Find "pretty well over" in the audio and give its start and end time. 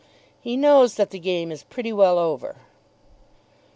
1.61-2.55